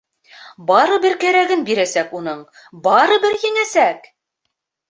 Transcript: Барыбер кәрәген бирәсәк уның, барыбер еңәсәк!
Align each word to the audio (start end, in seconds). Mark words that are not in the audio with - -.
Барыбер 0.69 1.17
кәрәген 1.25 1.61
бирәсәк 1.69 2.17
уның, 2.21 2.39
барыбер 2.89 3.39
еңәсәк! 3.47 4.13